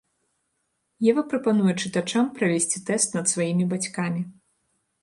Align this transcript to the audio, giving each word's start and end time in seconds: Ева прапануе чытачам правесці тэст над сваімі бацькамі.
Ева 1.11 1.23
прапануе 1.33 1.73
чытачам 1.81 2.33
правесці 2.41 2.85
тэст 2.89 3.07
над 3.19 3.25
сваімі 3.35 3.71
бацькамі. 3.77 4.21